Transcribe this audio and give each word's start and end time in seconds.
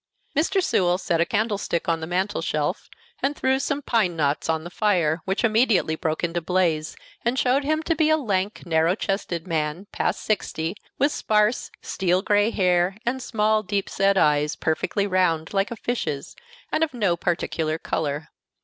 Mr. 0.35 0.63
Sewell 0.63 0.97
set 0.97 1.17
the 1.19 1.27
candlestick 1.27 1.87
on 1.87 1.99
the 1.99 2.07
mantel 2.07 2.41
shelf, 2.41 2.89
and 3.21 3.35
threw 3.35 3.59
some 3.59 3.83
pine 3.83 4.15
knots 4.15 4.49
on 4.49 4.63
the 4.63 4.71
fire, 4.71 5.21
which 5.25 5.43
immediately 5.43 5.95
broke 5.95 6.23
into 6.23 6.39
a 6.39 6.41
blaze, 6.41 6.95
and 7.23 7.37
showed 7.37 7.63
him 7.63 7.83
to 7.83 7.93
be 7.93 8.09
a 8.09 8.17
lank, 8.17 8.63
narrow 8.65 8.95
chested 8.95 9.45
man, 9.45 9.85
past 9.91 10.23
sixty, 10.23 10.73
with 10.97 11.11
sparse, 11.11 11.69
steel 11.83 12.23
gray 12.23 12.49
hair, 12.49 12.97
and 13.05 13.21
small, 13.21 13.61
deep 13.61 13.87
set 13.87 14.17
eyes, 14.17 14.55
perfectly 14.55 15.05
round, 15.05 15.53
like 15.53 15.69
a 15.69 15.75
fish's, 15.75 16.35
and 16.71 16.83
of 16.83 16.95
no 16.95 17.15
particular 17.15 17.77
color. 17.77 18.29